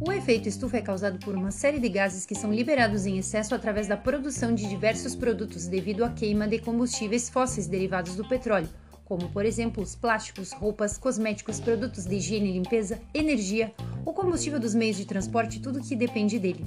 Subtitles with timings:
[0.00, 3.54] O efeito estufa é causado por uma série de gases que são liberados em excesso
[3.54, 8.68] através da produção de diversos produtos devido à queima de combustíveis fósseis derivados do petróleo,
[9.04, 13.72] como por exemplo os plásticos, roupas, cosméticos, produtos de higiene e limpeza, energia,
[14.04, 16.64] o combustível dos meios de transporte e tudo que depende dele.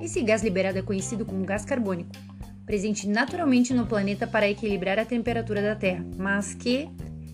[0.00, 2.10] Esse gás liberado é conhecido como gás carbônico,
[2.64, 6.88] presente naturalmente no planeta para equilibrar a temperatura da Terra, mas que,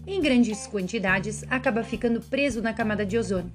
[0.07, 3.53] em grandes quantidades, acaba ficando preso na camada de ozônio.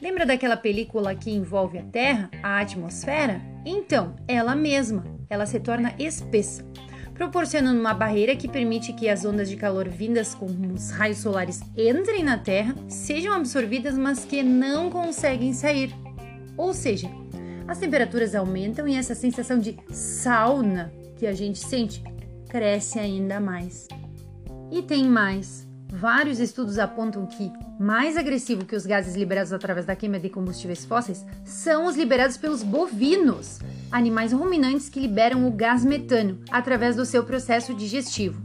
[0.00, 3.40] Lembra daquela película que envolve a Terra, a atmosfera?
[3.66, 6.64] Então, ela mesma, ela se torna espessa
[7.20, 11.60] proporcionando uma barreira que permite que as ondas de calor vindas com os raios solares
[11.76, 15.94] entrem na Terra, sejam absorvidas, mas que não conseguem sair.
[16.56, 17.10] Ou seja,
[17.68, 22.02] as temperaturas aumentam e essa sensação de sauna que a gente sente
[22.48, 23.86] cresce ainda mais.
[24.72, 25.68] E tem mais.
[25.92, 30.84] Vários estudos apontam que, mais agressivo que os gases liberados através da queima de combustíveis
[30.84, 33.58] fósseis, são os liberados pelos bovinos,
[33.90, 38.40] animais ruminantes que liberam o gás metano através do seu processo digestivo.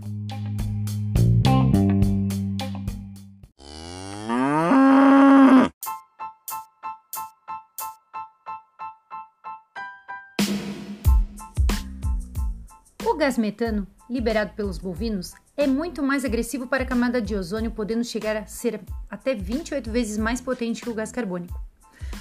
[13.06, 17.72] O gás metano, liberado pelos bovinos, é muito mais agressivo para a camada de ozônio,
[17.72, 21.60] podendo chegar a ser até 28 vezes mais potente que o gás carbônico.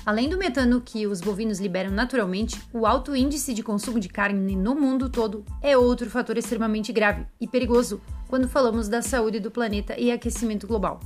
[0.07, 4.55] Além do metano que os bovinos liberam naturalmente, o alto índice de consumo de carne
[4.55, 9.51] no mundo todo é outro fator extremamente grave e perigoso quando falamos da saúde do
[9.51, 11.01] planeta e aquecimento global.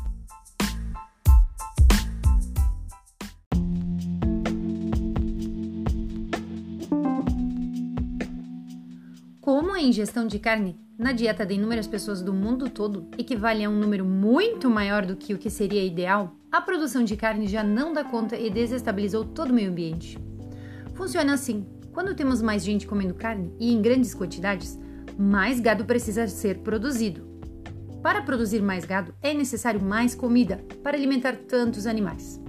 [9.78, 13.78] A ingestão de carne na dieta de inúmeras pessoas do mundo todo equivale a um
[13.78, 17.92] número muito maior do que o que seria ideal, a produção de carne já não
[17.92, 20.18] dá conta e desestabilizou todo o meio ambiente.
[20.94, 24.76] Funciona assim: quando temos mais gente comendo carne e em grandes quantidades,
[25.16, 27.28] mais gado precisa ser produzido.
[28.02, 32.42] Para produzir mais gado, é necessário mais comida para alimentar tantos animais.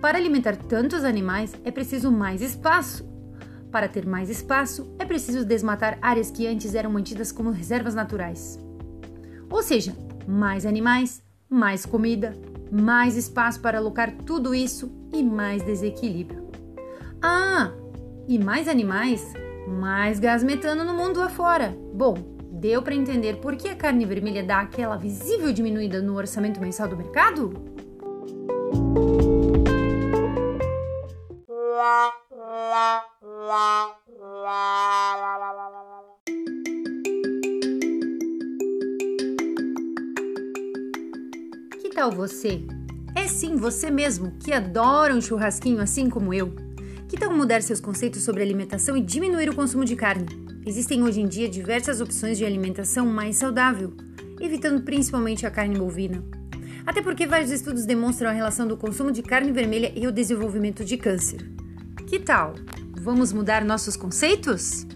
[0.00, 3.15] Para alimentar tantos animais, é preciso mais espaço
[3.76, 8.58] para ter mais espaço, é preciso desmatar áreas que antes eram mantidas como reservas naturais.
[9.50, 9.94] Ou seja,
[10.26, 12.32] mais animais, mais comida,
[12.72, 16.48] mais espaço para alocar tudo isso e mais desequilíbrio.
[17.20, 17.70] Ah,
[18.26, 19.34] e mais animais,
[19.68, 21.76] mais gás metano no mundo afora.
[21.92, 22.14] Bom,
[22.50, 26.88] deu para entender por que a carne vermelha dá aquela visível diminuída no orçamento mensal
[26.88, 27.75] do mercado?
[41.96, 42.62] Tal você?
[43.14, 46.54] É sim você mesmo que adora um churrasquinho assim como eu.
[47.08, 50.26] Que tal mudar seus conceitos sobre alimentação e diminuir o consumo de carne?
[50.66, 53.94] Existem hoje em dia diversas opções de alimentação mais saudável,
[54.38, 56.22] evitando principalmente a carne bovina.
[56.84, 60.84] Até porque vários estudos demonstram a relação do consumo de carne vermelha e o desenvolvimento
[60.84, 61.50] de câncer.
[62.06, 62.56] Que tal?
[63.00, 64.86] Vamos mudar nossos conceitos?